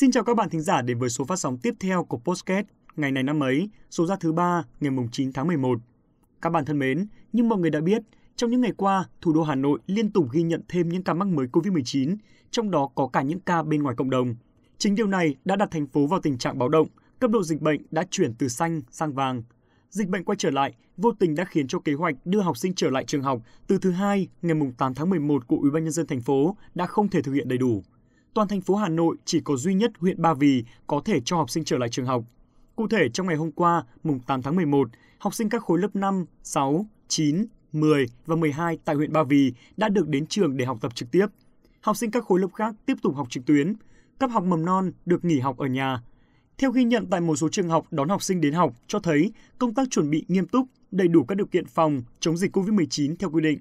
Xin 0.00 0.10
chào 0.10 0.24
các 0.24 0.36
bạn 0.36 0.50
thính 0.50 0.60
giả 0.60 0.82
đến 0.82 0.98
với 0.98 1.08
số 1.08 1.24
phát 1.24 1.36
sóng 1.36 1.58
tiếp 1.58 1.74
theo 1.80 2.04
của 2.04 2.18
Postcast 2.18 2.66
ngày 2.96 3.12
này 3.12 3.22
năm 3.22 3.42
ấy, 3.42 3.70
số 3.90 4.06
ra 4.06 4.16
thứ 4.16 4.32
ba 4.32 4.64
ngày 4.80 4.92
9 5.12 5.32
tháng 5.32 5.46
11. 5.46 5.78
Các 6.42 6.50
bạn 6.50 6.64
thân 6.64 6.78
mến, 6.78 7.06
như 7.32 7.42
mọi 7.42 7.58
người 7.58 7.70
đã 7.70 7.80
biết, 7.80 8.02
trong 8.36 8.50
những 8.50 8.60
ngày 8.60 8.72
qua, 8.76 9.04
thủ 9.20 9.32
đô 9.32 9.42
Hà 9.42 9.54
Nội 9.54 9.78
liên 9.86 10.12
tục 10.12 10.26
ghi 10.32 10.42
nhận 10.42 10.62
thêm 10.68 10.88
những 10.88 11.02
ca 11.02 11.14
mắc 11.14 11.28
mới 11.28 11.46
COVID-19, 11.46 12.16
trong 12.50 12.70
đó 12.70 12.88
có 12.94 13.06
cả 13.06 13.22
những 13.22 13.40
ca 13.40 13.62
bên 13.62 13.82
ngoài 13.82 13.96
cộng 13.96 14.10
đồng. 14.10 14.34
Chính 14.78 14.94
điều 14.94 15.06
này 15.06 15.36
đã 15.44 15.56
đặt 15.56 15.68
thành 15.70 15.86
phố 15.86 16.06
vào 16.06 16.20
tình 16.20 16.38
trạng 16.38 16.58
báo 16.58 16.68
động, 16.68 16.88
cấp 17.18 17.30
độ 17.30 17.42
dịch 17.42 17.60
bệnh 17.60 17.82
đã 17.90 18.04
chuyển 18.10 18.34
từ 18.34 18.48
xanh 18.48 18.82
sang 18.90 19.12
vàng. 19.12 19.42
Dịch 19.90 20.08
bệnh 20.08 20.24
quay 20.24 20.36
trở 20.36 20.50
lại, 20.50 20.74
vô 20.96 21.12
tình 21.12 21.34
đã 21.34 21.44
khiến 21.44 21.66
cho 21.68 21.78
kế 21.78 21.92
hoạch 21.92 22.14
đưa 22.24 22.40
học 22.40 22.56
sinh 22.56 22.74
trở 22.74 22.90
lại 22.90 23.04
trường 23.04 23.22
học 23.22 23.42
từ 23.66 23.78
thứ 23.78 23.90
hai 23.90 24.28
ngày 24.42 24.56
8 24.78 24.94
tháng 24.94 25.10
11 25.10 25.46
của 25.46 25.56
Ủy 25.56 25.70
ban 25.70 25.84
nhân 25.84 25.92
dân 25.92 26.06
thành 26.06 26.20
phố 26.20 26.56
đã 26.74 26.86
không 26.86 27.08
thể 27.08 27.22
thực 27.22 27.32
hiện 27.32 27.48
đầy 27.48 27.58
đủ 27.58 27.82
toàn 28.34 28.48
thành 28.48 28.60
phố 28.60 28.76
Hà 28.76 28.88
Nội 28.88 29.16
chỉ 29.24 29.40
có 29.40 29.56
duy 29.56 29.74
nhất 29.74 29.92
huyện 29.98 30.22
Ba 30.22 30.34
Vì 30.34 30.64
có 30.86 31.02
thể 31.04 31.20
cho 31.24 31.36
học 31.36 31.50
sinh 31.50 31.64
trở 31.64 31.78
lại 31.78 31.88
trường 31.88 32.06
học. 32.06 32.24
Cụ 32.76 32.88
thể, 32.88 33.08
trong 33.08 33.26
ngày 33.26 33.36
hôm 33.36 33.52
qua, 33.52 33.84
mùng 34.04 34.20
8 34.20 34.42
tháng 34.42 34.56
11, 34.56 34.88
học 35.18 35.34
sinh 35.34 35.48
các 35.48 35.62
khối 35.62 35.78
lớp 35.78 35.96
5, 35.96 36.24
6, 36.42 36.86
9, 37.08 37.46
10 37.72 38.06
và 38.26 38.36
12 38.36 38.78
tại 38.84 38.96
huyện 38.96 39.12
Ba 39.12 39.22
Vì 39.22 39.52
đã 39.76 39.88
được 39.88 40.08
đến 40.08 40.26
trường 40.26 40.56
để 40.56 40.64
học 40.64 40.78
tập 40.80 40.94
trực 40.94 41.10
tiếp. 41.10 41.26
Học 41.80 41.96
sinh 41.96 42.10
các 42.10 42.24
khối 42.24 42.40
lớp 42.40 42.48
khác 42.54 42.74
tiếp 42.86 42.96
tục 43.02 43.16
học 43.16 43.26
trực 43.30 43.46
tuyến. 43.46 43.74
Cấp 44.18 44.30
học 44.30 44.44
mầm 44.44 44.64
non 44.64 44.92
được 45.06 45.24
nghỉ 45.24 45.40
học 45.40 45.58
ở 45.58 45.66
nhà. 45.66 46.02
Theo 46.58 46.70
ghi 46.70 46.84
nhận 46.84 47.06
tại 47.06 47.20
một 47.20 47.36
số 47.36 47.48
trường 47.48 47.68
học 47.68 47.86
đón 47.90 48.08
học 48.08 48.22
sinh 48.22 48.40
đến 48.40 48.52
học 48.52 48.74
cho 48.86 48.98
thấy 48.98 49.32
công 49.58 49.74
tác 49.74 49.90
chuẩn 49.90 50.10
bị 50.10 50.24
nghiêm 50.28 50.46
túc, 50.46 50.66
đầy 50.90 51.08
đủ 51.08 51.24
các 51.24 51.34
điều 51.34 51.46
kiện 51.46 51.66
phòng 51.66 52.02
chống 52.20 52.36
dịch 52.36 52.56
COVID-19 52.56 53.16
theo 53.18 53.30
quy 53.30 53.42
định. 53.42 53.58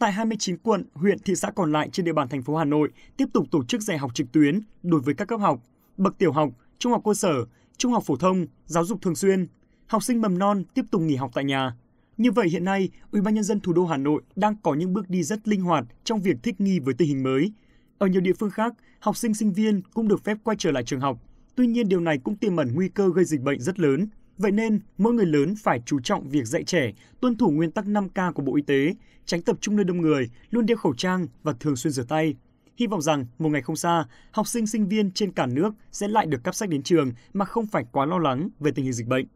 Tại 0.00 0.12
29 0.12 0.56
quận, 0.56 0.84
huyện, 0.94 1.18
thị 1.18 1.36
xã 1.36 1.50
còn 1.50 1.72
lại 1.72 1.88
trên 1.92 2.06
địa 2.06 2.12
bàn 2.12 2.28
thành 2.28 2.42
phố 2.42 2.56
Hà 2.56 2.64
Nội 2.64 2.88
tiếp 3.16 3.24
tục 3.32 3.46
tổ 3.50 3.64
chức 3.64 3.80
dạy 3.80 3.98
học 3.98 4.14
trực 4.14 4.32
tuyến 4.32 4.60
đối 4.82 5.00
với 5.00 5.14
các 5.14 5.28
cấp 5.28 5.40
học, 5.40 5.62
bậc 5.96 6.18
tiểu 6.18 6.32
học, 6.32 6.50
trung 6.78 6.92
học 6.92 7.02
cơ 7.04 7.14
sở, 7.14 7.32
trung 7.76 7.92
học 7.92 8.02
phổ 8.06 8.16
thông, 8.16 8.46
giáo 8.66 8.84
dục 8.84 9.02
thường 9.02 9.14
xuyên. 9.14 9.46
Học 9.86 10.02
sinh 10.02 10.20
mầm 10.20 10.38
non 10.38 10.64
tiếp 10.74 10.84
tục 10.90 11.02
nghỉ 11.02 11.16
học 11.16 11.30
tại 11.34 11.44
nhà. 11.44 11.76
Như 12.16 12.32
vậy 12.32 12.48
hiện 12.48 12.64
nay, 12.64 12.88
Ủy 13.10 13.22
ban 13.22 13.34
nhân 13.34 13.44
dân 13.44 13.60
thủ 13.60 13.72
đô 13.72 13.86
Hà 13.86 13.96
Nội 13.96 14.22
đang 14.36 14.56
có 14.62 14.74
những 14.74 14.92
bước 14.92 15.10
đi 15.10 15.22
rất 15.22 15.48
linh 15.48 15.62
hoạt 15.62 15.84
trong 16.04 16.20
việc 16.20 16.36
thích 16.42 16.60
nghi 16.60 16.78
với 16.78 16.94
tình 16.94 17.08
hình 17.08 17.22
mới. 17.22 17.52
Ở 17.98 18.06
nhiều 18.06 18.20
địa 18.20 18.34
phương 18.38 18.50
khác, 18.50 18.74
học 19.00 19.16
sinh 19.16 19.34
sinh 19.34 19.52
viên 19.52 19.82
cũng 19.94 20.08
được 20.08 20.24
phép 20.24 20.36
quay 20.44 20.56
trở 20.56 20.70
lại 20.70 20.82
trường 20.84 21.00
học. 21.00 21.18
Tuy 21.54 21.66
nhiên 21.66 21.88
điều 21.88 22.00
này 22.00 22.18
cũng 22.18 22.36
tiềm 22.36 22.56
ẩn 22.56 22.74
nguy 22.74 22.88
cơ 22.88 23.10
gây 23.14 23.24
dịch 23.24 23.40
bệnh 23.40 23.60
rất 23.60 23.78
lớn 23.80 24.08
Vậy 24.40 24.52
nên, 24.52 24.80
mỗi 24.98 25.12
người 25.12 25.26
lớn 25.26 25.54
phải 25.62 25.80
chú 25.86 26.00
trọng 26.00 26.28
việc 26.28 26.44
dạy 26.44 26.64
trẻ, 26.64 26.92
tuân 27.20 27.36
thủ 27.36 27.50
nguyên 27.50 27.70
tắc 27.70 27.84
5K 27.84 28.32
của 28.32 28.42
Bộ 28.42 28.56
Y 28.56 28.62
tế, 28.62 28.94
tránh 29.24 29.42
tập 29.42 29.56
trung 29.60 29.76
nơi 29.76 29.84
đông 29.84 30.00
người, 30.00 30.30
luôn 30.50 30.66
đeo 30.66 30.76
khẩu 30.76 30.94
trang 30.94 31.26
và 31.42 31.52
thường 31.60 31.76
xuyên 31.76 31.92
rửa 31.92 32.02
tay. 32.02 32.34
Hy 32.76 32.86
vọng 32.86 33.02
rằng 33.02 33.26
một 33.38 33.48
ngày 33.48 33.62
không 33.62 33.76
xa, 33.76 34.04
học 34.30 34.46
sinh 34.46 34.66
sinh 34.66 34.88
viên 34.88 35.10
trên 35.10 35.32
cả 35.32 35.46
nước 35.46 35.74
sẽ 35.92 36.08
lại 36.08 36.26
được 36.26 36.44
cắp 36.44 36.54
sách 36.54 36.68
đến 36.68 36.82
trường 36.82 37.12
mà 37.32 37.44
không 37.44 37.66
phải 37.66 37.84
quá 37.92 38.06
lo 38.06 38.18
lắng 38.18 38.48
về 38.60 38.70
tình 38.70 38.84
hình 38.84 38.92
dịch 38.92 39.06
bệnh. 39.06 39.26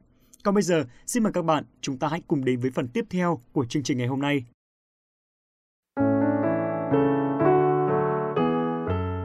Còn 0.44 0.54
bây 0.54 0.62
giờ, 0.62 0.84
xin 1.06 1.22
mời 1.22 1.32
các 1.32 1.44
bạn, 1.44 1.64
chúng 1.80 1.98
ta 1.98 2.08
hãy 2.08 2.22
cùng 2.26 2.44
đến 2.44 2.60
với 2.60 2.70
phần 2.70 2.88
tiếp 2.88 3.04
theo 3.10 3.40
của 3.52 3.64
chương 3.64 3.82
trình 3.82 3.98
ngày 3.98 4.06
hôm 4.06 4.20
nay. 4.20 4.44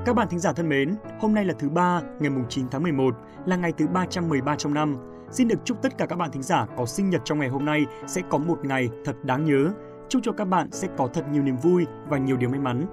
Các 0.06 0.14
bạn 0.16 0.28
thính 0.30 0.40
giả 0.40 0.54
thân 0.54 0.70
mến, 0.70 0.96
hôm 1.20 1.34
nay 1.34 1.46
là 1.46 1.54
thứ 1.60 1.70
ba, 1.70 2.02
ngày 2.20 2.32
9 2.50 2.66
tháng 2.72 2.84
11, 2.84 3.16
là 3.46 3.56
ngày 3.56 3.72
thứ 3.78 3.88
313 3.88 4.56
trong 4.56 4.74
năm. 4.74 4.98
Xin 5.32 5.48
được 5.48 5.60
chúc 5.66 5.82
tất 5.82 5.98
cả 5.98 6.06
các 6.06 6.16
bạn 6.16 6.32
thính 6.32 6.44
giả 6.44 6.66
có 6.78 6.86
sinh 6.86 7.10
nhật 7.10 7.22
trong 7.26 7.40
ngày 7.40 7.50
hôm 7.50 7.66
nay 7.66 7.86
sẽ 8.08 8.22
có 8.30 8.38
một 8.38 8.66
ngày 8.66 8.90
thật 9.06 9.16
đáng 9.24 9.46
nhớ. 9.46 9.72
Chúc 10.10 10.22
cho 10.26 10.32
các 10.32 10.46
bạn 10.46 10.72
sẽ 10.72 10.88
có 10.98 11.08
thật 11.08 11.26
nhiều 11.32 11.44
niềm 11.44 11.58
vui 11.58 11.86
và 12.08 12.18
nhiều 12.18 12.38
điều 12.38 12.50
may 12.50 12.60
mắn. 12.60 12.86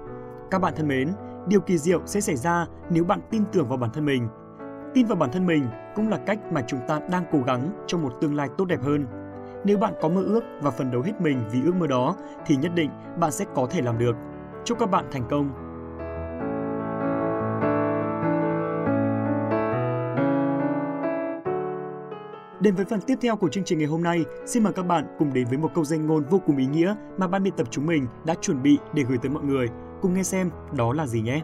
Các 0.51 0.61
bạn 0.61 0.73
thân 0.75 0.87
mến, 0.87 1.09
điều 1.47 1.61
kỳ 1.61 1.77
diệu 1.77 2.01
sẽ 2.05 2.21
xảy 2.21 2.35
ra 2.35 2.65
nếu 2.89 3.03
bạn 3.03 3.19
tin 3.31 3.43
tưởng 3.51 3.67
vào 3.67 3.77
bản 3.77 3.89
thân 3.93 4.05
mình. 4.05 4.27
Tin 4.93 5.05
vào 5.05 5.15
bản 5.15 5.31
thân 5.31 5.45
mình 5.45 5.67
cũng 5.95 6.09
là 6.09 6.17
cách 6.17 6.39
mà 6.51 6.61
chúng 6.67 6.79
ta 6.87 6.99
đang 7.11 7.23
cố 7.31 7.39
gắng 7.47 7.83
cho 7.87 7.97
một 7.97 8.13
tương 8.21 8.35
lai 8.35 8.49
tốt 8.57 8.65
đẹp 8.65 8.81
hơn. 8.81 9.05
Nếu 9.65 9.77
bạn 9.77 9.93
có 10.01 10.09
mơ 10.09 10.23
ước 10.23 10.43
và 10.61 10.71
phấn 10.71 10.91
đấu 10.91 11.01
hết 11.01 11.21
mình 11.21 11.43
vì 11.51 11.61
ước 11.65 11.75
mơ 11.75 11.87
đó 11.87 12.15
thì 12.45 12.55
nhất 12.55 12.71
định 12.75 12.89
bạn 13.19 13.31
sẽ 13.31 13.45
có 13.55 13.67
thể 13.69 13.81
làm 13.81 13.97
được. 13.97 14.15
Chúc 14.65 14.79
các 14.79 14.89
bạn 14.91 15.05
thành 15.11 15.23
công. 15.29 15.66
Đến 22.59 22.75
với 22.75 22.85
phần 22.85 23.01
tiếp 23.01 23.15
theo 23.21 23.35
của 23.35 23.49
chương 23.49 23.63
trình 23.63 23.79
ngày 23.79 23.87
hôm 23.87 24.03
nay, 24.03 24.25
xin 24.45 24.63
mời 24.63 24.73
các 24.73 24.83
bạn 24.83 25.05
cùng 25.19 25.33
đến 25.33 25.47
với 25.47 25.57
một 25.57 25.71
câu 25.75 25.83
danh 25.83 26.07
ngôn 26.07 26.23
vô 26.23 26.41
cùng 26.45 26.57
ý 26.57 26.65
nghĩa 26.65 26.95
mà 27.17 27.27
ban 27.27 27.43
biên 27.43 27.53
tập 27.57 27.67
chúng 27.71 27.85
mình 27.85 28.07
đã 28.25 28.33
chuẩn 28.41 28.63
bị 28.63 28.77
để 28.93 29.03
gửi 29.03 29.17
tới 29.17 29.29
mọi 29.29 29.43
người. 29.43 29.67
Cùng 30.01 30.13
nghe 30.13 30.23
xem 30.23 30.49
đó 30.77 30.93
là 30.93 31.07
gì 31.07 31.21
nhé. 31.21 31.41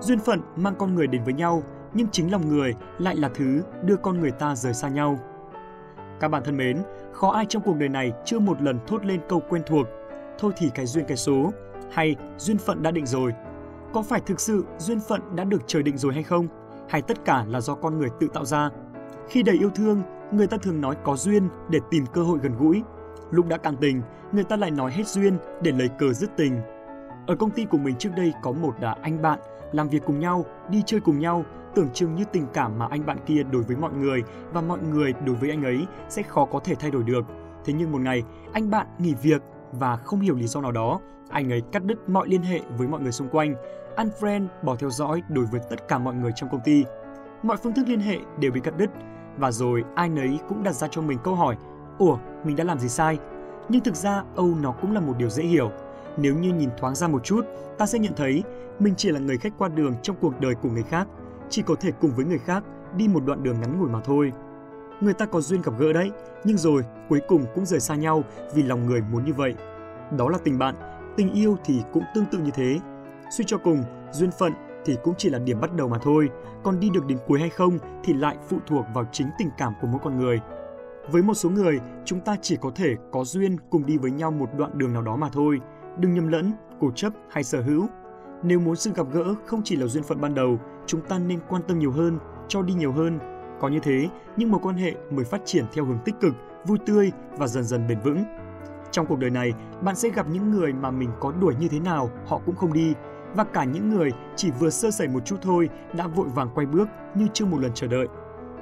Duyên 0.00 0.18
phận 0.18 0.40
mang 0.56 0.74
con 0.78 0.94
người 0.94 1.06
đến 1.06 1.24
với 1.24 1.34
nhau, 1.34 1.62
nhưng 1.94 2.08
chính 2.08 2.32
lòng 2.32 2.48
người 2.48 2.74
lại 2.98 3.16
là 3.16 3.30
thứ 3.34 3.62
đưa 3.84 3.96
con 3.96 4.20
người 4.20 4.30
ta 4.30 4.54
rời 4.54 4.74
xa 4.74 4.88
nhau. 4.88 5.18
Các 6.20 6.28
bạn 6.28 6.42
thân 6.44 6.56
mến, 6.56 6.78
khó 7.12 7.30
ai 7.30 7.46
trong 7.48 7.62
cuộc 7.62 7.76
đời 7.76 7.88
này 7.88 8.12
chưa 8.24 8.38
một 8.38 8.62
lần 8.62 8.78
thốt 8.86 9.04
lên 9.04 9.20
câu 9.28 9.42
quen 9.48 9.62
thuộc, 9.66 9.86
thôi 10.38 10.52
thì 10.56 10.70
cái 10.74 10.86
duyên 10.86 11.04
cái 11.08 11.16
số, 11.16 11.52
hay 11.92 12.16
duyên 12.38 12.58
phận 12.58 12.82
đã 12.82 12.90
định 12.90 13.06
rồi, 13.06 13.32
có 13.92 14.02
phải 14.02 14.20
thực 14.20 14.40
sự 14.40 14.64
duyên 14.78 15.00
phận 15.08 15.36
đã 15.36 15.44
được 15.44 15.62
trời 15.66 15.82
định 15.82 15.98
rồi 15.98 16.14
hay 16.14 16.22
không? 16.22 16.48
Hay 16.88 17.02
tất 17.02 17.24
cả 17.24 17.44
là 17.48 17.60
do 17.60 17.74
con 17.74 17.98
người 17.98 18.08
tự 18.20 18.28
tạo 18.34 18.44
ra? 18.44 18.70
Khi 19.28 19.42
đầy 19.42 19.56
yêu 19.58 19.70
thương, 19.74 20.02
người 20.32 20.46
ta 20.46 20.56
thường 20.56 20.80
nói 20.80 20.96
có 21.04 21.16
duyên 21.16 21.48
để 21.70 21.78
tìm 21.90 22.06
cơ 22.06 22.22
hội 22.22 22.38
gần 22.42 22.52
gũi. 22.58 22.82
Lúc 23.30 23.46
đã 23.48 23.56
càng 23.56 23.76
tình, 23.80 24.02
người 24.32 24.44
ta 24.44 24.56
lại 24.56 24.70
nói 24.70 24.92
hết 24.92 25.06
duyên 25.06 25.38
để 25.62 25.72
lấy 25.72 25.88
cờ 25.88 26.12
dứt 26.12 26.30
tình. 26.36 26.60
Ở 27.26 27.36
công 27.36 27.50
ty 27.50 27.64
của 27.64 27.78
mình 27.78 27.96
trước 27.96 28.10
đây 28.16 28.32
có 28.42 28.52
một 28.52 28.74
đã 28.80 28.96
anh 29.02 29.22
bạn 29.22 29.38
làm 29.72 29.88
việc 29.88 30.02
cùng 30.06 30.20
nhau, 30.20 30.44
đi 30.70 30.82
chơi 30.86 31.00
cùng 31.00 31.18
nhau, 31.18 31.44
tưởng 31.74 31.88
chừng 31.94 32.14
như 32.14 32.24
tình 32.32 32.46
cảm 32.52 32.78
mà 32.78 32.86
anh 32.90 33.06
bạn 33.06 33.18
kia 33.26 33.42
đối 33.42 33.62
với 33.62 33.76
mọi 33.76 33.92
người 33.92 34.22
và 34.52 34.60
mọi 34.60 34.78
người 34.92 35.14
đối 35.26 35.36
với 35.36 35.50
anh 35.50 35.62
ấy 35.62 35.86
sẽ 36.08 36.22
khó 36.22 36.44
có 36.44 36.60
thể 36.64 36.74
thay 36.74 36.90
đổi 36.90 37.02
được. 37.02 37.24
Thế 37.64 37.72
nhưng 37.72 37.92
một 37.92 38.00
ngày, 38.00 38.22
anh 38.52 38.70
bạn 38.70 38.86
nghỉ 38.98 39.14
việc 39.14 39.42
và 39.72 39.96
không 39.96 40.20
hiểu 40.20 40.34
lý 40.34 40.46
do 40.46 40.60
nào 40.60 40.72
đó, 40.72 41.00
anh 41.28 41.52
ấy 41.52 41.62
cắt 41.72 41.84
đứt 41.84 42.08
mọi 42.08 42.28
liên 42.28 42.42
hệ 42.42 42.60
với 42.78 42.88
mọi 42.88 43.00
người 43.00 43.12
xung 43.12 43.28
quanh, 43.28 43.54
unfriend 43.96 44.46
bỏ 44.62 44.76
theo 44.76 44.90
dõi 44.90 45.22
đối 45.28 45.44
với 45.46 45.60
tất 45.70 45.88
cả 45.88 45.98
mọi 45.98 46.14
người 46.14 46.32
trong 46.36 46.50
công 46.50 46.60
ty. 46.64 46.84
Mọi 47.42 47.56
phương 47.56 47.74
thức 47.74 47.88
liên 47.88 48.00
hệ 48.00 48.18
đều 48.38 48.52
bị 48.52 48.60
cắt 48.60 48.74
đứt 48.76 48.90
và 49.36 49.52
rồi 49.52 49.84
ai 49.94 50.08
nấy 50.08 50.38
cũng 50.48 50.62
đặt 50.62 50.72
ra 50.72 50.88
cho 50.90 51.02
mình 51.02 51.18
câu 51.24 51.34
hỏi 51.34 51.56
Ủa, 52.00 52.18
mình 52.44 52.56
đã 52.56 52.64
làm 52.64 52.78
gì 52.78 52.88
sai? 52.88 53.18
Nhưng 53.68 53.80
thực 53.82 53.94
ra 53.94 54.22
Âu 54.36 54.54
nó 54.60 54.72
cũng 54.72 54.92
là 54.92 55.00
một 55.00 55.14
điều 55.18 55.30
dễ 55.30 55.42
hiểu. 55.42 55.70
Nếu 56.16 56.34
như 56.34 56.52
nhìn 56.52 56.70
thoáng 56.78 56.94
ra 56.94 57.08
một 57.08 57.24
chút, 57.24 57.46
ta 57.78 57.86
sẽ 57.86 57.98
nhận 57.98 58.12
thấy 58.16 58.42
mình 58.78 58.94
chỉ 58.96 59.10
là 59.10 59.20
người 59.20 59.38
khách 59.38 59.52
qua 59.58 59.68
đường 59.68 59.94
trong 60.02 60.16
cuộc 60.20 60.40
đời 60.40 60.54
của 60.54 60.68
người 60.68 60.82
khác, 60.82 61.08
chỉ 61.48 61.62
có 61.62 61.74
thể 61.80 61.90
cùng 62.00 62.10
với 62.10 62.24
người 62.24 62.38
khác 62.38 62.64
đi 62.96 63.08
một 63.08 63.20
đoạn 63.26 63.42
đường 63.42 63.60
ngắn 63.60 63.78
ngủi 63.78 63.88
mà 63.88 64.00
thôi. 64.04 64.32
Người 65.00 65.14
ta 65.14 65.26
có 65.26 65.40
duyên 65.40 65.62
gặp 65.62 65.72
gỡ 65.78 65.92
đấy, 65.92 66.10
nhưng 66.44 66.58
rồi 66.58 66.84
cuối 67.08 67.20
cùng 67.28 67.46
cũng 67.54 67.66
rời 67.66 67.80
xa 67.80 67.94
nhau 67.94 68.24
vì 68.54 68.62
lòng 68.62 68.86
người 68.86 69.02
muốn 69.12 69.24
như 69.24 69.32
vậy. 69.32 69.54
Đó 70.18 70.28
là 70.28 70.38
tình 70.44 70.58
bạn, 70.58 70.74
tình 71.16 71.32
yêu 71.32 71.56
thì 71.64 71.82
cũng 71.92 72.04
tương 72.14 72.26
tự 72.26 72.38
như 72.38 72.50
thế. 72.54 72.78
Suy 73.30 73.44
cho 73.46 73.58
cùng, 73.58 73.84
duyên 74.12 74.30
phận 74.30 74.52
thì 74.84 74.96
cũng 75.02 75.14
chỉ 75.18 75.30
là 75.30 75.38
điểm 75.38 75.60
bắt 75.60 75.74
đầu 75.76 75.88
mà 75.88 75.98
thôi, 76.02 76.28
còn 76.62 76.80
đi 76.80 76.90
được 76.90 77.06
đến 77.06 77.18
cuối 77.26 77.40
hay 77.40 77.48
không 77.48 77.78
thì 78.04 78.12
lại 78.12 78.36
phụ 78.48 78.58
thuộc 78.66 78.84
vào 78.94 79.04
chính 79.12 79.26
tình 79.38 79.48
cảm 79.58 79.72
của 79.80 79.86
mỗi 79.86 80.00
con 80.04 80.18
người. 80.18 80.40
Với 81.10 81.22
một 81.22 81.34
số 81.34 81.50
người, 81.50 81.80
chúng 82.04 82.20
ta 82.20 82.36
chỉ 82.42 82.56
có 82.56 82.70
thể 82.74 82.94
có 83.12 83.24
duyên 83.24 83.56
cùng 83.70 83.86
đi 83.86 83.98
với 83.98 84.10
nhau 84.10 84.30
một 84.30 84.48
đoạn 84.58 84.78
đường 84.78 84.92
nào 84.92 85.02
đó 85.02 85.16
mà 85.16 85.28
thôi. 85.32 85.60
Đừng 85.98 86.14
nhầm 86.14 86.28
lẫn, 86.28 86.52
cố 86.80 86.90
chấp 86.90 87.12
hay 87.30 87.44
sở 87.44 87.62
hữu. 87.62 87.86
Nếu 88.42 88.60
muốn 88.60 88.76
sự 88.76 88.92
gặp 88.94 89.06
gỡ 89.12 89.34
không 89.46 89.60
chỉ 89.64 89.76
là 89.76 89.86
duyên 89.86 90.04
phận 90.04 90.20
ban 90.20 90.34
đầu, 90.34 90.58
chúng 90.86 91.00
ta 91.00 91.18
nên 91.18 91.38
quan 91.48 91.62
tâm 91.62 91.78
nhiều 91.78 91.92
hơn, 91.92 92.18
cho 92.48 92.62
đi 92.62 92.74
nhiều 92.74 92.92
hơn. 92.92 93.18
Có 93.60 93.68
như 93.68 93.78
thế, 93.82 94.08
những 94.36 94.50
mối 94.50 94.60
quan 94.62 94.76
hệ 94.76 94.94
mới 95.10 95.24
phát 95.24 95.40
triển 95.44 95.64
theo 95.72 95.84
hướng 95.84 95.98
tích 96.04 96.14
cực, 96.20 96.34
vui 96.66 96.78
tươi 96.86 97.12
và 97.38 97.46
dần 97.46 97.64
dần 97.64 97.86
bền 97.88 98.00
vững. 98.00 98.24
Trong 98.90 99.06
cuộc 99.06 99.18
đời 99.18 99.30
này, 99.30 99.52
bạn 99.82 99.96
sẽ 99.96 100.08
gặp 100.08 100.26
những 100.32 100.50
người 100.50 100.72
mà 100.72 100.90
mình 100.90 101.10
có 101.20 101.32
đuổi 101.40 101.54
như 101.60 101.68
thế 101.68 101.80
nào, 101.80 102.10
họ 102.26 102.40
cũng 102.46 102.56
không 102.56 102.72
đi, 102.72 102.94
và 103.34 103.44
cả 103.44 103.64
những 103.64 103.88
người 103.88 104.10
chỉ 104.36 104.50
vừa 104.50 104.70
sơ 104.70 104.90
sẩy 104.90 105.08
một 105.08 105.26
chút 105.26 105.36
thôi 105.42 105.68
đã 105.94 106.06
vội 106.06 106.28
vàng 106.28 106.50
quay 106.54 106.66
bước 106.66 106.88
như 107.16 107.26
chưa 107.34 107.44
một 107.44 107.58
lần 107.60 107.70
chờ 107.74 107.86
đợi. 107.86 108.06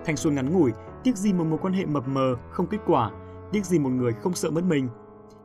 Thanh 0.04 0.16
xuân 0.16 0.34
ngắn 0.34 0.52
ngủi, 0.52 0.72
tiếc 1.04 1.16
gì 1.16 1.32
một 1.32 1.44
mối 1.44 1.58
quan 1.62 1.72
hệ 1.72 1.86
mập 1.86 2.08
mờ 2.08 2.36
không 2.50 2.66
kết 2.66 2.78
quả, 2.86 3.10
tiếc 3.52 3.64
gì 3.64 3.78
một 3.78 3.90
người 3.90 4.12
không 4.12 4.34
sợ 4.34 4.50
mất 4.50 4.64
mình. 4.64 4.88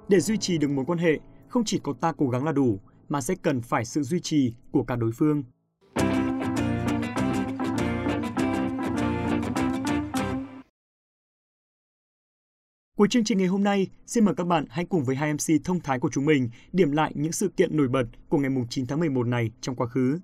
Để 0.07 0.19
duy 0.19 0.37
trì 0.37 0.57
được 0.57 0.69
mối 0.69 0.85
quan 0.85 0.99
hệ, 0.99 1.19
không 1.49 1.63
chỉ 1.65 1.79
có 1.83 1.93
ta 2.01 2.13
cố 2.17 2.29
gắng 2.29 2.45
là 2.45 2.51
đủ, 2.51 2.79
mà 3.09 3.21
sẽ 3.21 3.35
cần 3.41 3.61
phải 3.61 3.85
sự 3.85 4.03
duy 4.03 4.19
trì 4.19 4.53
của 4.71 4.83
cả 4.83 4.95
đối 4.95 5.11
phương. 5.11 5.43
Cuối 12.97 13.07
chương 13.07 13.23
trình 13.23 13.37
ngày 13.37 13.47
hôm 13.47 13.63
nay, 13.63 13.87
xin 14.05 14.25
mời 14.25 14.35
các 14.37 14.47
bạn 14.47 14.65
hãy 14.69 14.85
cùng 14.85 15.03
với 15.03 15.15
hai 15.15 15.33
MC 15.33 15.63
thông 15.63 15.79
thái 15.79 15.99
của 15.99 16.09
chúng 16.11 16.25
mình 16.25 16.49
điểm 16.71 16.91
lại 16.91 17.11
những 17.15 17.31
sự 17.31 17.51
kiện 17.57 17.77
nổi 17.77 17.87
bật 17.87 18.03
của 18.29 18.37
ngày 18.37 18.51
9 18.69 18.87
tháng 18.87 18.99
11 18.99 19.27
này 19.27 19.51
trong 19.61 19.75
quá 19.75 19.87
khứ. 19.87 20.19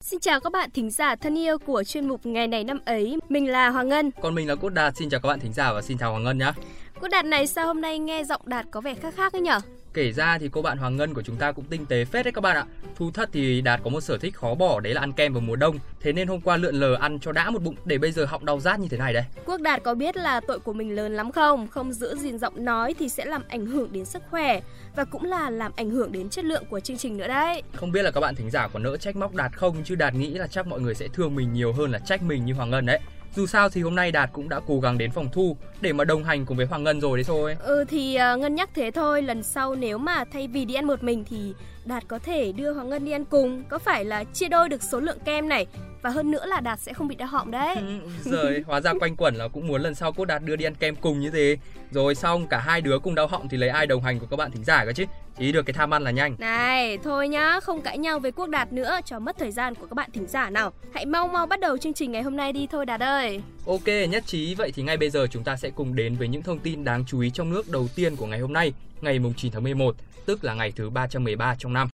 Xin 0.00 0.20
chào 0.20 0.40
các 0.40 0.52
bạn 0.52 0.70
thính 0.74 0.90
giả 0.90 1.16
thân 1.16 1.38
yêu 1.38 1.58
của 1.58 1.84
chuyên 1.84 2.08
mục 2.08 2.26
Ngày 2.26 2.48
này 2.48 2.64
năm 2.64 2.78
ấy. 2.84 3.18
Mình 3.28 3.50
là 3.50 3.70
Hoàng 3.70 3.88
Ngân. 3.88 4.10
Còn 4.22 4.34
mình 4.34 4.48
là 4.48 4.54
Cốt 4.54 4.68
Đạt. 4.68 4.96
Xin 4.96 5.10
chào 5.10 5.20
các 5.20 5.28
bạn 5.28 5.40
thính 5.40 5.52
giả 5.52 5.72
và 5.72 5.82
xin 5.82 5.98
chào 5.98 6.10
Hoàng 6.10 6.24
Ngân 6.24 6.38
nhé. 6.38 6.52
Cốt 7.00 7.08
Đạt 7.08 7.24
này 7.24 7.46
sao 7.46 7.66
hôm 7.66 7.80
nay 7.80 7.98
nghe 7.98 8.24
giọng 8.24 8.40
Đạt 8.44 8.66
có 8.70 8.80
vẻ 8.80 8.94
khác 8.94 9.14
khác 9.14 9.32
ấy 9.32 9.42
nhở? 9.42 9.60
Kể 9.96 10.12
ra 10.12 10.38
thì 10.38 10.48
cô 10.52 10.62
bạn 10.62 10.78
Hoàng 10.78 10.96
Ngân 10.96 11.14
của 11.14 11.22
chúng 11.22 11.36
ta 11.36 11.52
cũng 11.52 11.64
tinh 11.64 11.86
tế 11.86 12.04
phết 12.04 12.24
đấy 12.26 12.32
các 12.32 12.40
bạn 12.40 12.56
ạ. 12.56 12.64
Thu 12.96 13.10
thật 13.10 13.28
thì 13.32 13.60
Đạt 13.60 13.80
có 13.84 13.90
một 13.90 14.00
sở 14.00 14.18
thích 14.18 14.34
khó 14.34 14.54
bỏ 14.54 14.80
đấy 14.80 14.94
là 14.94 15.00
ăn 15.00 15.12
kem 15.12 15.32
vào 15.32 15.40
mùa 15.40 15.56
đông. 15.56 15.78
Thế 16.00 16.12
nên 16.12 16.28
hôm 16.28 16.40
qua 16.40 16.56
lượn 16.56 16.74
lờ 16.74 16.94
ăn 16.94 17.18
cho 17.20 17.32
đã 17.32 17.50
một 17.50 17.62
bụng 17.62 17.74
để 17.84 17.98
bây 17.98 18.12
giờ 18.12 18.24
họng 18.24 18.44
đau 18.44 18.60
rát 18.60 18.80
như 18.80 18.88
thế 18.88 18.98
này 18.98 19.12
đây. 19.12 19.24
Quốc 19.46 19.60
Đạt 19.60 19.82
có 19.82 19.94
biết 19.94 20.16
là 20.16 20.40
tội 20.40 20.58
của 20.58 20.72
mình 20.72 20.94
lớn 20.94 21.16
lắm 21.16 21.32
không? 21.32 21.68
Không 21.68 21.92
giữ 21.92 22.16
gìn 22.16 22.38
giọng 22.38 22.64
nói 22.64 22.94
thì 22.98 23.08
sẽ 23.08 23.24
làm 23.24 23.42
ảnh 23.48 23.66
hưởng 23.66 23.92
đến 23.92 24.04
sức 24.04 24.22
khỏe 24.30 24.60
và 24.96 25.04
cũng 25.04 25.24
là 25.24 25.50
làm 25.50 25.72
ảnh 25.76 25.90
hưởng 25.90 26.12
đến 26.12 26.28
chất 26.28 26.44
lượng 26.44 26.64
của 26.70 26.80
chương 26.80 26.96
trình 26.96 27.16
nữa 27.16 27.28
đấy. 27.28 27.62
Không 27.74 27.92
biết 27.92 28.02
là 28.02 28.10
các 28.10 28.20
bạn 28.20 28.34
thính 28.34 28.50
giả 28.50 28.68
có 28.68 28.78
nỡ 28.78 28.96
trách 28.96 29.16
móc 29.16 29.34
Đạt 29.34 29.52
không 29.56 29.76
chứ 29.84 29.94
Đạt 29.94 30.14
nghĩ 30.14 30.30
là 30.30 30.46
chắc 30.46 30.66
mọi 30.66 30.80
người 30.80 30.94
sẽ 30.94 31.08
thương 31.08 31.34
mình 31.34 31.52
nhiều 31.52 31.72
hơn 31.72 31.90
là 31.90 31.98
trách 31.98 32.22
mình 32.22 32.44
như 32.44 32.54
Hoàng 32.54 32.70
Ngân 32.70 32.86
đấy. 32.86 33.00
Dù 33.34 33.46
sao 33.46 33.68
thì 33.68 33.82
hôm 33.82 33.94
nay 33.94 34.12
Đạt 34.12 34.30
cũng 34.32 34.48
đã 34.48 34.60
cố 34.66 34.80
gắng 34.80 34.98
đến 34.98 35.10
phòng 35.10 35.28
thu 35.32 35.56
để 35.80 35.92
mà 35.92 36.04
đồng 36.04 36.24
hành 36.24 36.46
cùng 36.46 36.56
với 36.56 36.66
Hoàng 36.66 36.84
Ngân 36.84 37.00
rồi 37.00 37.18
đấy 37.18 37.24
thôi. 37.24 37.56
Ừ 37.60 37.84
thì 37.88 38.18
uh, 38.34 38.40
Ngân 38.40 38.54
nhắc 38.54 38.70
thế 38.74 38.90
thôi, 38.90 39.22
lần 39.22 39.42
sau 39.42 39.74
nếu 39.74 39.98
mà 39.98 40.24
thay 40.32 40.48
vì 40.48 40.64
đi 40.64 40.74
ăn 40.74 40.86
một 40.86 41.02
mình 41.02 41.24
thì 41.30 41.54
Đạt 41.84 42.08
có 42.08 42.18
thể 42.18 42.52
đưa 42.52 42.72
Hoàng 42.72 42.88
Ngân 42.90 43.04
đi 43.04 43.12
ăn 43.12 43.24
cùng, 43.24 43.62
có 43.68 43.78
phải 43.78 44.04
là 44.04 44.24
chia 44.24 44.48
đôi 44.48 44.68
được 44.68 44.82
số 44.82 45.00
lượng 45.00 45.18
kem 45.24 45.48
này 45.48 45.66
và 46.02 46.10
hơn 46.10 46.30
nữa 46.30 46.46
là 46.46 46.60
Đạt 46.60 46.80
sẽ 46.80 46.92
không 46.92 47.08
bị 47.08 47.16
đau 47.16 47.28
họng 47.28 47.50
đấy. 47.50 47.76
Ừ, 47.76 48.00
rồi 48.24 48.64
hóa 48.66 48.80
ra 48.80 48.92
quanh 49.00 49.16
quẩn 49.16 49.34
là 49.34 49.48
cũng 49.48 49.66
muốn 49.66 49.82
lần 49.82 49.94
sau 49.94 50.12
cô 50.12 50.24
Đạt 50.24 50.42
đưa 50.44 50.56
đi 50.56 50.64
ăn 50.64 50.74
kem 50.74 50.96
cùng 50.96 51.20
như 51.20 51.30
thế. 51.30 51.56
Rồi 51.90 52.14
xong 52.14 52.46
cả 52.46 52.58
hai 52.58 52.80
đứa 52.80 52.98
cùng 52.98 53.14
đau 53.14 53.26
họng 53.26 53.48
thì 53.48 53.56
lấy 53.56 53.68
ai 53.68 53.86
đồng 53.86 54.02
hành 54.02 54.18
của 54.18 54.26
các 54.26 54.36
bạn 54.36 54.50
thính 54.50 54.64
giả 54.64 54.84
cơ 54.84 54.92
chứ. 54.92 55.04
Ý 55.38 55.52
được 55.52 55.62
cái 55.62 55.74
tham 55.74 55.94
ăn 55.94 56.02
là 56.02 56.10
nhanh. 56.10 56.36
Này, 56.38 56.98
thôi 56.98 57.28
nhá, 57.28 57.60
không 57.60 57.82
cãi 57.82 57.98
nhau 57.98 58.18
với 58.18 58.32
Quốc 58.32 58.48
Đạt 58.48 58.72
nữa 58.72 58.98
cho 59.04 59.18
mất 59.18 59.36
thời 59.38 59.52
gian 59.52 59.74
của 59.74 59.86
các 59.86 59.94
bạn 59.94 60.10
thính 60.12 60.26
giả 60.26 60.50
nào. 60.50 60.72
Hãy 60.94 61.06
mau 61.06 61.28
mau 61.28 61.46
bắt 61.46 61.60
đầu 61.60 61.78
chương 61.78 61.94
trình 61.94 62.12
ngày 62.12 62.22
hôm 62.22 62.36
nay 62.36 62.52
đi 62.52 62.66
thôi 62.66 62.86
Đạt 62.86 63.00
ơi. 63.00 63.40
Ok, 63.66 63.86
nhất 64.10 64.26
trí. 64.26 64.54
Vậy 64.54 64.72
thì 64.72 64.82
ngay 64.82 64.96
bây 64.96 65.10
giờ 65.10 65.26
chúng 65.30 65.44
ta 65.44 65.56
sẽ 65.56 65.70
cùng 65.70 65.94
đến 65.94 66.16
với 66.16 66.28
những 66.28 66.42
thông 66.42 66.58
tin 66.58 66.84
đáng 66.84 67.04
chú 67.06 67.20
ý 67.20 67.30
trong 67.30 67.50
nước 67.50 67.70
đầu 67.70 67.88
tiên 67.96 68.16
của 68.16 68.26
ngày 68.26 68.38
hôm 68.38 68.52
nay, 68.52 68.72
ngày 69.00 69.20
9 69.36 69.52
tháng 69.52 69.62
11, 69.62 69.96
tức 70.26 70.44
là 70.44 70.54
ngày 70.54 70.72
thứ 70.76 70.90
313 70.90 71.54
trong 71.58 71.72
năm. 71.72 71.88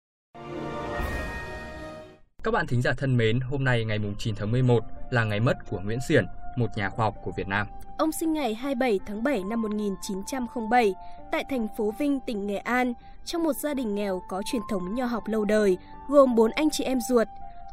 Các 2.48 2.52
bạn 2.52 2.66
thính 2.66 2.82
giả 2.82 2.92
thân 2.96 3.16
mến, 3.16 3.40
hôm 3.40 3.64
nay 3.64 3.84
ngày 3.84 3.98
9 4.18 4.34
tháng 4.34 4.52
11 4.52 4.84
là 5.10 5.24
ngày 5.24 5.40
mất 5.40 5.56
của 5.70 5.80
Nguyễn 5.80 5.98
Xiển, 6.08 6.26
một 6.56 6.66
nhà 6.76 6.90
khoa 6.90 7.04
học 7.04 7.14
của 7.22 7.30
Việt 7.36 7.48
Nam. 7.48 7.66
Ông 7.98 8.12
sinh 8.12 8.32
ngày 8.32 8.54
27 8.54 9.00
tháng 9.06 9.22
7 9.22 9.44
năm 9.44 9.62
1907 9.62 10.94
tại 11.32 11.44
thành 11.50 11.66
phố 11.76 11.94
Vinh, 11.98 12.20
tỉnh 12.20 12.46
Nghệ 12.46 12.56
An, 12.56 12.92
trong 13.24 13.42
một 13.42 13.52
gia 13.52 13.74
đình 13.74 13.94
nghèo 13.94 14.22
có 14.28 14.42
truyền 14.52 14.62
thống 14.70 14.94
nho 14.94 15.06
học 15.06 15.22
lâu 15.26 15.44
đời, 15.44 15.76
gồm 16.08 16.34
4 16.34 16.50
anh 16.50 16.70
chị 16.70 16.84
em 16.84 16.98
ruột. 17.08 17.26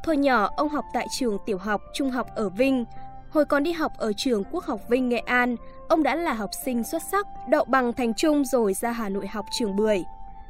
Thời 0.04 0.18
nhỏ, 0.18 0.50
ông 0.58 0.70
học 0.70 0.86
tại 0.94 1.08
trường 1.12 1.38
tiểu 1.46 1.58
học, 1.58 1.82
trung 1.94 2.12
học 2.12 2.28
ở 2.36 2.50
Vinh. 2.50 2.86
Hồi 3.30 3.46
còn 3.46 3.64
đi 3.64 3.72
học 3.72 3.92
ở 3.98 4.12
trường 4.18 4.44
Quốc 4.52 4.64
học 4.64 4.80
Vinh, 4.90 5.10
Nghệ 5.10 5.20
An, 5.26 5.56
ông 5.90 6.04
đã 6.04 6.16
là 6.16 6.34
học 6.34 6.50
sinh 6.66 6.84
xuất 6.84 7.02
sắc, 7.12 7.28
đậu 7.50 7.66
bằng 7.66 7.94
thành 7.94 8.14
trung 8.14 8.46
rồi 8.46 8.74
ra 8.74 8.92
Hà 8.92 9.10
Nội 9.10 9.28
học 9.28 9.46
trường 9.52 9.76
Bưởi 9.76 10.04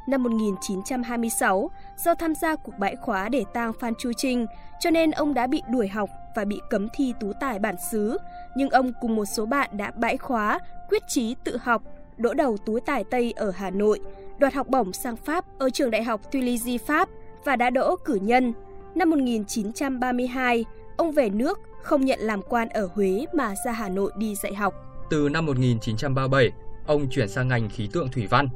năm 0.07 0.24
1926 0.24 1.69
do 1.98 2.16
tham 2.16 2.36
gia 2.36 2.56
cuộc 2.56 2.80
bãi 2.80 2.96
khóa 2.96 3.30
để 3.30 3.44
tang 3.54 3.74
Phan 3.80 3.94
Chu 3.96 4.12
Trinh, 4.18 4.46
cho 4.80 4.90
nên 4.90 5.12
ông 5.12 5.34
đã 5.34 5.48
bị 5.48 5.62
đuổi 5.72 5.88
học 5.88 6.10
và 6.36 6.46
bị 6.46 6.62
cấm 6.69 6.88
thi 6.94 7.13
tú 7.19 7.31
tài 7.40 7.60
bản 7.60 7.75
xứ. 7.92 8.18
Nhưng 8.57 8.69
ông 8.69 8.92
cùng 9.02 9.16
một 9.16 9.25
số 9.25 9.46
bạn 9.46 9.69
đã 9.74 9.92
bãi 9.92 10.18
khóa, 10.18 10.60
quyết 10.90 11.04
chí 11.07 11.36
tự 11.44 11.57
học, 11.57 11.81
đỗ 12.18 12.34
đầu 12.34 12.57
tú 12.57 12.80
tài 12.80 13.04
Tây 13.04 13.34
ở 13.36 13.52
Hà 13.52 13.69
Nội, 13.69 14.00
đoạt 14.38 14.54
học 14.54 14.68
bổng 14.68 14.94
sang 14.94 15.16
Pháp 15.16 15.46
ở 15.60 15.69
trường 15.69 15.92
đại 15.92 16.04
học 16.04 16.31
Tuileries 16.31 16.81
Pháp 16.86 17.10
và 17.46 17.56
đã 17.56 17.69
đỗ 17.69 17.96
cử 18.06 18.16
nhân. 18.16 18.54
Năm 18.96 19.10
1932, 19.10 20.66
ông 20.98 21.12
về 21.12 21.30
nước, 21.30 21.60
không 21.84 22.06
nhận 22.06 22.19
làm 22.19 22.42
quan 22.42 22.69
ở 22.69 22.90
Huế 22.94 23.25
mà 23.34 23.54
ra 23.66 23.72
Hà 23.72 23.90
Nội 23.90 24.12
đi 24.18 24.36
dạy 24.36 24.54
học. 24.54 24.74
Từ 25.10 25.30
năm 25.30 25.46
1937, 25.46 26.51
ông 26.88 27.10
chuyển 27.10 27.30
sang 27.30 27.48
ngành 27.48 27.69
khí 27.69 27.90
tượng 27.94 28.10
thủy 28.12 28.28
văn 28.30 28.50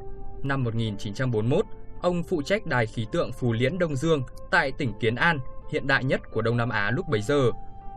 năm 0.44 0.64
1941, 0.64 1.64
ông 2.02 2.22
phụ 2.22 2.42
trách 2.42 2.66
đài 2.66 2.86
khí 2.86 3.06
tượng 3.12 3.32
Phù 3.32 3.52
Liễn 3.52 3.78
Đông 3.78 3.96
Dương 3.96 4.22
tại 4.50 4.72
tỉnh 4.72 4.92
Kiến 5.00 5.14
An, 5.14 5.38
hiện 5.72 5.86
đại 5.86 6.04
nhất 6.04 6.20
của 6.32 6.42
Đông 6.42 6.56
Nam 6.56 6.68
Á 6.68 6.90
lúc 6.90 7.08
bấy 7.08 7.22
giờ. 7.22 7.50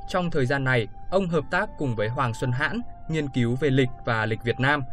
Trong 0.09 0.31
thời 0.31 0.45
gian 0.45 0.63
này, 0.63 0.87
ông 1.11 1.27
hợp 1.27 1.43
tác 1.51 1.69
cùng 1.77 1.95
với 1.95 2.09
Hoàng 2.09 2.33
Xuân 2.33 2.51
Hãn 2.51 2.81
nghiên 3.09 3.27
cứu 3.27 3.55
về 3.55 3.69
lịch 3.69 3.89
và 4.05 4.25
lịch 4.25 4.43
Việt 4.43 4.59
Nam. 4.59 4.83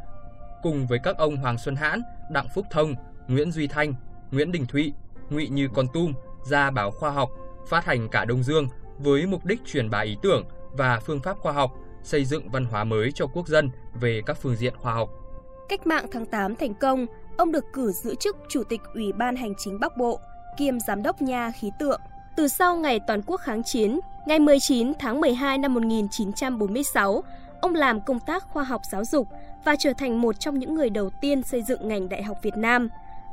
Cùng 0.62 0.86
với 0.86 0.98
các 1.02 1.16
ông 1.16 1.36
Hoàng 1.36 1.58
Xuân 1.58 1.76
Hãn, 1.76 2.02
Đặng 2.30 2.48
Phúc 2.54 2.66
Thông, 2.70 2.94
Nguyễn 3.28 3.52
Duy 3.52 3.66
Thanh, 3.66 3.94
Nguyễn 4.30 4.52
Đình 4.52 4.66
Thụy, 4.66 4.92
Ngụy 5.30 5.48
Như 5.48 5.68
Con 5.74 5.86
Tum 5.92 6.12
ra 6.44 6.70
báo 6.70 6.90
khoa 6.90 7.10
học, 7.10 7.30
phát 7.68 7.84
hành 7.84 8.08
cả 8.08 8.24
Đông 8.24 8.42
Dương 8.42 8.68
với 8.98 9.26
mục 9.26 9.44
đích 9.44 9.60
truyền 9.66 9.90
bá 9.90 10.00
ý 10.00 10.16
tưởng 10.22 10.44
và 10.72 11.00
phương 11.00 11.20
pháp 11.20 11.38
khoa 11.38 11.52
học, 11.52 11.72
xây 12.02 12.24
dựng 12.24 12.50
văn 12.50 12.64
hóa 12.64 12.84
mới 12.84 13.12
cho 13.14 13.26
quốc 13.26 13.48
dân 13.48 13.70
về 14.00 14.22
các 14.26 14.38
phương 14.42 14.56
diện 14.56 14.74
khoa 14.76 14.94
học. 14.94 15.10
Cách 15.68 15.86
mạng 15.86 16.06
tháng 16.12 16.26
8 16.26 16.56
thành 16.56 16.74
công, 16.74 17.06
ông 17.40 17.52
được 17.52 17.72
cử 17.72 17.92
giữ 17.92 18.14
chức 18.14 18.36
Chủ 18.48 18.64
tịch 18.64 18.80
Ủy 18.94 19.12
ban 19.12 19.36
Hành 19.36 19.54
chính 19.58 19.80
Bắc 19.80 19.96
Bộ, 19.96 20.20
kiêm 20.56 20.80
Giám 20.80 21.02
đốc 21.02 21.22
Nha 21.22 21.50
khí 21.60 21.70
tượng. 21.78 22.00
Từ 22.36 22.48
sau 22.48 22.76
ngày 22.76 23.00
toàn 23.06 23.22
quốc 23.26 23.40
kháng 23.40 23.62
chiến, 23.62 24.00
ngày 24.26 24.38
19 24.38 24.92
tháng 24.98 25.20
12 25.20 25.58
năm 25.58 25.74
1946, 25.74 27.24
ông 27.60 27.74
làm 27.74 28.00
công 28.00 28.20
tác 28.20 28.44
khoa 28.48 28.64
học 28.64 28.80
giáo 28.92 29.04
dục 29.04 29.28
và 29.64 29.76
trở 29.78 29.92
thành 29.92 30.20
một 30.20 30.40
trong 30.40 30.58
những 30.58 30.74
người 30.74 30.90
đầu 30.90 31.10
tiên 31.20 31.42
xây 31.42 31.62
dựng 31.62 31.88
ngành 31.88 32.08
đại 32.08 32.22
học 32.22 32.38
Việt 32.42 32.56
Nam. 32.56 32.88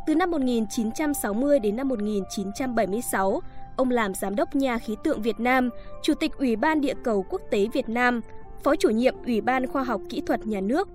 Từ 0.05 0.15
năm 0.15 0.31
1960 0.31 1.59
đến 1.59 1.75
năm 1.75 1.87
1976, 1.87 3.41
ông 3.75 3.91
làm 3.91 4.13
Giám 4.13 4.35
đốc 4.35 4.55
Nhà 4.55 4.77
khí 4.77 4.95
tượng 5.03 5.21
Việt 5.21 5.39
Nam, 5.39 5.69
Chủ 6.03 6.13
tịch 6.13 6.31
Ủy 6.37 6.55
ban 6.55 6.81
Địa 6.81 6.95
cầu 7.03 7.25
Quốc 7.29 7.41
tế 7.51 7.67
Việt 7.73 7.89
Nam, 7.89 8.21
Phó 8.63 8.75
chủ 8.75 8.89
nhiệm 8.89 9.15
Ủy 9.25 9.41
ban 9.41 9.67
Khoa 9.67 9.83
học 9.83 10.01
Kỹ 10.09 10.21
thuật 10.25 10.47
Nhà 10.47 10.61
nước, 10.61 10.89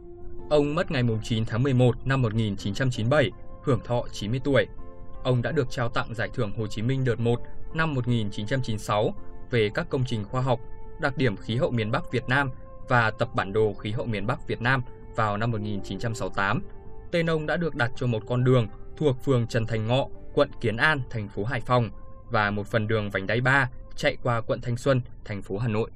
Ông 0.52 0.74
mất 0.74 0.90
ngày 0.90 1.02
9 1.22 1.44
tháng 1.44 1.62
11 1.62 1.96
năm 2.04 2.22
1997, 2.22 3.30
hưởng 3.62 3.80
thọ 3.84 4.04
90 4.12 4.40
tuổi. 4.44 4.66
Ông 5.24 5.42
đã 5.42 5.52
được 5.52 5.70
trao 5.70 5.88
tặng 5.88 6.14
Giải 6.14 6.28
thưởng 6.34 6.52
Hồ 6.58 6.66
Chí 6.66 6.82
Minh 6.82 7.04
đợt 7.04 7.20
1 7.20 7.40
năm 7.74 7.94
1996 7.94 9.14
về 9.50 9.70
các 9.74 9.86
công 9.90 10.04
trình 10.06 10.24
khoa 10.24 10.42
học, 10.42 10.60
đặc 11.00 11.16
điểm 11.16 11.36
khí 11.36 11.56
hậu 11.56 11.70
miền 11.70 11.90
Bắc 11.90 12.12
Việt 12.12 12.28
Nam 12.28 12.50
và 12.88 13.10
tập 13.10 13.28
bản 13.34 13.52
đồ 13.52 13.74
khí 13.74 13.90
hậu 13.90 14.06
miền 14.06 14.26
Bắc 14.26 14.46
Việt 14.46 14.62
Nam 14.62 14.82
vào 15.16 15.36
năm 15.36 15.50
1968. 15.50 16.62
Tên 17.10 17.30
ông 17.30 17.46
đã 17.46 17.56
được 17.56 17.74
đặt 17.74 17.90
cho 17.96 18.06
một 18.06 18.22
con 18.26 18.44
đường 18.44 18.66
thuộc 18.96 19.24
phường 19.24 19.46
Trần 19.46 19.66
Thành 19.66 19.86
Ngọ, 19.86 20.06
quận 20.34 20.50
Kiến 20.60 20.76
An, 20.76 21.00
thành 21.10 21.28
phố 21.28 21.44
Hải 21.44 21.60
Phòng 21.60 21.90
và 22.30 22.50
một 22.50 22.66
phần 22.66 22.88
đường 22.88 23.10
vành 23.10 23.26
đai 23.26 23.40
3 23.40 23.70
chạy 23.96 24.16
qua 24.22 24.40
quận 24.40 24.60
Thanh 24.60 24.76
Xuân, 24.76 25.00
thành 25.24 25.42
phố 25.42 25.58
Hà 25.58 25.68
Nội. 25.68 25.90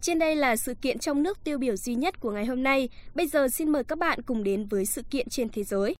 Trên 0.00 0.18
đây 0.18 0.36
là 0.36 0.56
sự 0.56 0.74
kiện 0.74 0.98
trong 0.98 1.22
nước 1.22 1.44
tiêu 1.44 1.58
biểu 1.58 1.76
duy 1.76 1.94
nhất 1.94 2.20
của 2.20 2.30
ngày 2.30 2.46
hôm 2.46 2.62
nay. 2.62 2.88
Bây 3.14 3.26
giờ 3.26 3.48
xin 3.48 3.68
mời 3.68 3.84
các 3.84 3.98
bạn 3.98 4.22
cùng 4.22 4.44
đến 4.44 4.66
với 4.66 4.86
sự 4.86 5.02
kiện 5.10 5.28
trên 5.28 5.48
thế 5.48 5.64
giới. 5.64 5.94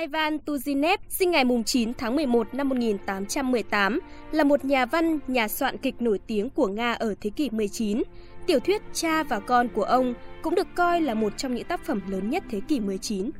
Ivan 0.00 0.38
Tuzinev 0.46 0.98
sinh 1.08 1.30
ngày 1.30 1.44
9 1.66 1.94
tháng 1.94 2.16
11 2.16 2.54
năm 2.54 2.68
1818, 2.68 4.00
là 4.32 4.44
một 4.44 4.64
nhà 4.64 4.86
văn, 4.86 5.18
nhà 5.26 5.48
soạn 5.48 5.78
kịch 5.78 6.02
nổi 6.02 6.18
tiếng 6.26 6.50
của 6.50 6.66
Nga 6.66 6.92
ở 6.92 7.14
thế 7.20 7.30
kỷ 7.30 7.50
19. 7.50 8.02
Tiểu 8.46 8.60
thuyết 8.60 8.82
Cha 8.92 9.22
và 9.22 9.40
con 9.40 9.68
của 9.68 9.82
ông 9.82 10.14
cũng 10.42 10.54
được 10.54 10.66
coi 10.74 11.00
là 11.00 11.14
một 11.14 11.32
trong 11.36 11.54
những 11.54 11.64
tác 11.64 11.84
phẩm 11.84 12.00
lớn 12.08 12.30
nhất 12.30 12.44
thế 12.50 12.60
kỷ 12.68 12.80
19. 12.80 13.30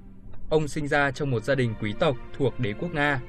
Ông 0.50 0.69
sinh 0.69 0.88
ra 0.88 1.11
trong 1.11 1.30
một 1.30 1.45
gia 1.45 1.54
đình 1.54 1.75
quý 1.80 1.95
tộc 2.00 2.16
thuộc 2.38 2.61
đế 2.61 2.73
quốc 2.73 2.95
Nga. 2.95 3.21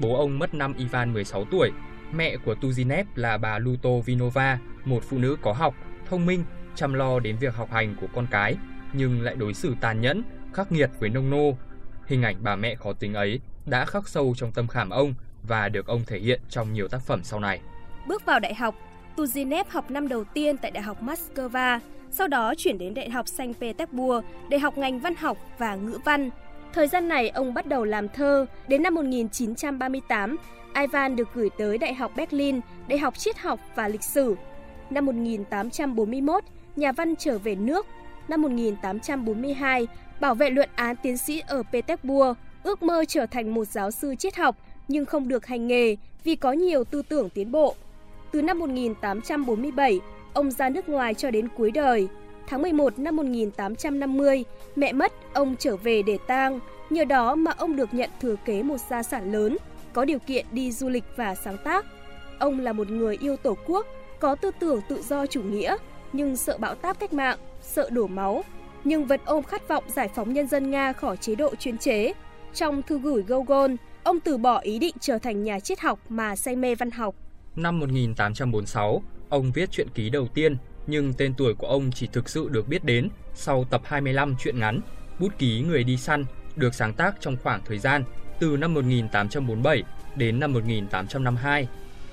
Bố 0.00 0.16
ông 0.16 0.38
mất 0.38 0.54
năm 0.54 0.74
Ivan 0.78 1.12
16 1.12 1.44
tuổi 1.44 1.70
Mẹ 2.12 2.36
của 2.44 2.54
Tuzinev 2.60 3.04
là 3.14 3.38
bà 3.38 3.58
Luto 3.58 3.90
Vinova, 4.04 4.58
một 4.84 5.02
phụ 5.04 5.18
nữ 5.18 5.36
có 5.42 5.52
học, 5.52 5.74
thông 6.08 6.26
minh, 6.26 6.44
chăm 6.74 6.94
lo 6.94 7.18
đến 7.18 7.36
việc 7.36 7.54
học 7.54 7.70
hành 7.72 7.96
của 8.00 8.06
con 8.14 8.26
cái, 8.30 8.56
nhưng 8.92 9.22
lại 9.22 9.36
đối 9.36 9.54
xử 9.54 9.74
tàn 9.80 10.00
nhẫn, 10.00 10.22
khắc 10.54 10.72
nghiệt 10.72 10.90
với 11.00 11.10
nông 11.10 11.30
nô. 11.30 11.56
Hình 12.06 12.22
ảnh 12.22 12.36
bà 12.40 12.56
mẹ 12.56 12.74
khó 12.74 12.92
tính 12.92 13.14
ấy 13.14 13.40
đã 13.66 13.84
khắc 13.84 14.08
sâu 14.08 14.34
trong 14.36 14.52
tâm 14.52 14.68
khảm 14.68 14.90
ông 14.90 15.14
và 15.48 15.68
được 15.68 15.86
ông 15.86 16.02
thể 16.06 16.18
hiện 16.18 16.40
trong 16.48 16.72
nhiều 16.72 16.88
tác 16.88 17.02
phẩm 17.02 17.20
sau 17.24 17.40
này. 17.40 17.60
Bước 18.06 18.24
vào 18.26 18.40
đại 18.40 18.54
học, 18.54 18.74
Tuzinev 19.16 19.64
học 19.68 19.90
năm 19.90 20.08
đầu 20.08 20.24
tiên 20.24 20.56
tại 20.56 20.70
Đại 20.70 20.82
học 20.82 21.02
Moscow, 21.02 21.78
sau 22.10 22.28
đó 22.28 22.54
chuyển 22.56 22.78
đến 22.78 22.94
Đại 22.94 23.10
học 23.10 23.28
Saint 23.28 23.56
Petersburg 23.60 24.26
để 24.48 24.58
học 24.58 24.78
ngành 24.78 25.00
văn 25.00 25.14
học 25.16 25.38
và 25.58 25.74
ngữ 25.74 25.98
văn. 26.04 26.30
Thời 26.72 26.88
gian 26.88 27.08
này 27.08 27.28
ông 27.28 27.54
bắt 27.54 27.66
đầu 27.66 27.84
làm 27.84 28.08
thơ, 28.08 28.46
đến 28.68 28.82
năm 28.82 28.94
1938, 28.94 30.36
Ivan 30.80 31.16
được 31.16 31.28
gửi 31.34 31.50
tới 31.58 31.78
Đại 31.78 31.94
học 31.94 32.12
Berlin 32.16 32.60
để 32.86 32.98
học 32.98 33.18
triết 33.18 33.38
học 33.38 33.60
và 33.74 33.88
lịch 33.88 34.02
sử. 34.02 34.36
Năm 34.90 35.06
1841, 35.06 36.44
nhà 36.76 36.92
văn 36.92 37.16
trở 37.16 37.38
về 37.38 37.54
nước. 37.54 37.86
Năm 38.28 38.42
1842, 38.42 39.86
bảo 40.20 40.34
vệ 40.34 40.50
luận 40.50 40.68
án 40.74 40.96
tiến 40.96 41.16
sĩ 41.16 41.42
ở 41.46 41.62
Petersburg, 41.72 42.34
ước 42.62 42.82
mơ 42.82 43.04
trở 43.08 43.26
thành 43.26 43.54
một 43.54 43.64
giáo 43.64 43.90
sư 43.90 44.14
triết 44.14 44.36
học 44.36 44.56
nhưng 44.88 45.06
không 45.06 45.28
được 45.28 45.46
hành 45.46 45.66
nghề 45.66 45.96
vì 46.24 46.36
có 46.36 46.52
nhiều 46.52 46.84
tư 46.84 47.02
tưởng 47.08 47.30
tiến 47.30 47.52
bộ. 47.52 47.74
Từ 48.32 48.42
năm 48.42 48.58
1847, 48.58 50.00
ông 50.32 50.50
ra 50.50 50.68
nước 50.68 50.88
ngoài 50.88 51.14
cho 51.14 51.30
đến 51.30 51.48
cuối 51.56 51.70
đời. 51.70 52.08
Tháng 52.50 52.62
11 52.62 52.98
năm 52.98 53.16
1850, 53.16 54.44
mẹ 54.76 54.92
mất, 54.92 55.12
ông 55.32 55.56
trở 55.58 55.76
về 55.76 56.02
để 56.02 56.18
tang, 56.26 56.60
nhờ 56.90 57.04
đó 57.04 57.34
mà 57.34 57.50
ông 57.50 57.76
được 57.76 57.94
nhận 57.94 58.10
thừa 58.20 58.36
kế 58.44 58.62
một 58.62 58.76
gia 58.90 59.02
sản 59.02 59.32
lớn– 59.32 59.56
có 59.92 60.04
điều 60.04 60.18
kiện 60.18 60.46
đi 60.52 60.72
du 60.72 60.88
lịch 60.88 61.04
và 61.16 61.34
sáng 61.34 61.56
tác. 61.64 61.86
Ông 62.38 62.60
là 62.60 62.72
một 62.72 62.90
người 62.90 63.16
yêu 63.20 63.36
Tổ 63.36 63.56
quốc, 63.66 63.86
có 64.20 64.34
tư 64.34 64.50
tưởng 64.60 64.80
tự 64.88 65.02
do 65.02 65.26
chủ 65.26 65.42
nghĩa, 65.42 65.76
nhưng 66.12 66.36
sợ 66.36 66.58
bão 66.58 66.74
táp 66.74 67.00
cách 67.00 67.12
mạng, 67.12 67.38
sợ 67.62 67.90
đổ 67.90 68.06
máu, 68.06 68.44
nhưng 68.84 69.06
vẫn 69.06 69.20
ôm 69.24 69.42
khát 69.42 69.68
vọng 69.68 69.84
giải 69.88 70.08
phóng 70.14 70.32
nhân 70.32 70.48
dân 70.48 70.70
Nga 70.70 70.92
khỏi 70.92 71.16
chế 71.16 71.34
độ 71.34 71.54
chuyên 71.54 71.78
chế. 71.78 72.12
Trong 72.54 72.82
thư 72.82 72.98
gửi 72.98 73.22
Gogol, 73.22 73.70
ông 74.02 74.20
từ 74.20 74.36
bỏ 74.36 74.58
ý 74.58 74.78
định 74.78 74.94
trở 75.00 75.18
thành 75.18 75.42
nhà 75.42 75.60
triết 75.60 75.80
học 75.80 75.98
mà 76.08 76.36
say 76.36 76.56
mê 76.56 76.74
văn 76.74 76.90
học. 76.90 77.14
Năm 77.56 77.80
1846, 77.80 79.02
ông 79.28 79.52
viết 79.54 79.70
truyện 79.70 79.88
ký 79.94 80.10
đầu 80.10 80.28
tiên, 80.34 80.56
nhưng 80.86 81.12
tên 81.12 81.34
tuổi 81.34 81.54
của 81.54 81.66
ông 81.66 81.90
chỉ 81.92 82.08
thực 82.12 82.28
sự 82.28 82.48
được 82.48 82.68
biết 82.68 82.84
đến 82.84 83.08
sau 83.34 83.64
tập 83.64 83.82
25 83.84 84.36
truyện 84.38 84.58
ngắn 84.58 84.80
Bút 85.18 85.38
ký 85.38 85.60
người 85.60 85.84
đi 85.84 85.96
săn 85.96 86.24
được 86.56 86.74
sáng 86.74 86.92
tác 86.92 87.14
trong 87.20 87.36
khoảng 87.42 87.60
thời 87.64 87.78
gian 87.78 88.04
từ 88.40 88.56
năm 88.56 88.74
1847 88.74 89.82
đến 90.16 90.40
năm 90.40 90.52
1852, 90.52 91.68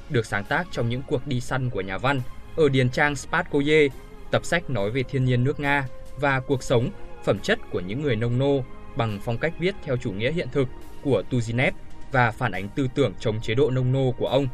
được 0.09 0.25
sáng 0.25 0.43
tác 0.43 0.67
trong 0.71 0.89
những 0.89 1.01
cuộc 1.07 1.27
đi 1.27 1.41
săn 1.41 1.69
của 1.69 1.81
nhà 1.81 1.97
văn 1.97 2.21
ở 2.55 2.69
điền 2.69 2.89
trang 2.89 3.15
Spatskoye, 3.15 3.87
tập 4.31 4.45
sách 4.45 4.69
nói 4.69 4.91
về 4.91 5.03
thiên 5.03 5.25
nhiên 5.25 5.43
nước 5.43 5.59
Nga 5.59 5.87
và 6.19 6.39
cuộc 6.39 6.63
sống, 6.63 6.89
phẩm 7.23 7.39
chất 7.39 7.59
của 7.71 7.79
những 7.79 8.01
người 8.01 8.15
nông 8.15 8.37
nô 8.37 8.63
bằng 8.95 9.19
phong 9.23 9.37
cách 9.37 9.53
viết 9.59 9.75
theo 9.83 9.97
chủ 9.97 10.11
nghĩa 10.11 10.31
hiện 10.31 10.47
thực 10.51 10.67
của 11.03 11.23
Tuzinev 11.29 11.71
và 12.11 12.31
phản 12.31 12.51
ánh 12.51 12.69
tư 12.69 12.87
tưởng 12.95 13.13
chống 13.19 13.41
chế 13.41 13.55
độ 13.55 13.69
nông 13.69 13.91
nô 13.91 14.13
của 14.17 14.27
ông. 14.27 14.47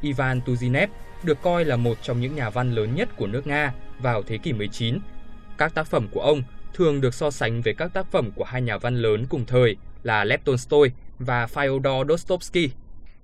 Ivan 0.00 0.40
Tuzinev 0.46 0.88
được 1.26 1.42
coi 1.42 1.64
là 1.64 1.76
một 1.76 1.98
trong 2.02 2.20
những 2.20 2.34
nhà 2.34 2.50
văn 2.50 2.72
lớn 2.72 2.94
nhất 2.94 3.08
của 3.16 3.26
nước 3.26 3.46
Nga 3.46 3.72
vào 3.98 4.22
thế 4.22 4.38
kỷ 4.38 4.52
19. 4.52 4.98
Các 5.58 5.74
tác 5.74 5.86
phẩm 5.86 6.08
của 6.12 6.20
ông 6.20 6.42
thường 6.74 7.00
được 7.00 7.14
so 7.14 7.30
sánh 7.30 7.62
với 7.62 7.74
các 7.74 7.92
tác 7.92 8.06
phẩm 8.10 8.30
của 8.36 8.44
hai 8.44 8.62
nhà 8.62 8.78
văn 8.78 8.96
lớn 8.96 9.26
cùng 9.28 9.44
thời 9.46 9.76
là 10.02 10.24
Lev 10.24 10.40
Tolstoy 10.44 10.90
và 11.18 11.46
Fyodor 11.46 12.08
Dostoevsky. 12.08 12.70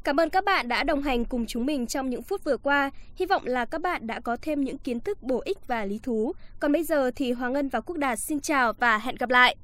Cảm 0.04 0.20
ơn 0.20 0.30
các 0.30 0.44
bạn 0.44 0.68
đã 0.68 0.82
đồng 0.82 1.02
hành 1.02 1.24
cùng 1.24 1.46
chúng 1.46 1.66
mình 1.66 1.86
trong 1.86 2.10
những 2.10 2.22
phút 2.22 2.44
vừa 2.44 2.56
qua. 2.56 2.90
Hy 3.16 3.26
vọng 3.26 3.46
là 3.46 3.64
các 3.64 3.82
bạn 3.82 4.06
đã 4.06 4.20
có 4.20 4.36
thêm 4.42 4.60
những 4.60 4.78
kiến 4.78 5.00
thức 5.00 5.22
bổ 5.22 5.42
ích 5.44 5.58
và 5.66 5.84
lý 5.84 6.00
thú. 6.02 6.32
Còn 6.60 6.72
bây 6.72 6.84
giờ 6.84 7.10
thì 7.16 7.32
Hoàng 7.32 7.52
Ngân 7.52 7.68
và 7.68 7.80
Quốc 7.80 7.96
Đạt 7.96 8.18
xin 8.18 8.40
chào 8.40 8.72
và 8.72 8.98
hẹn 8.98 9.14
gặp 9.14 9.30
lại. 9.30 9.56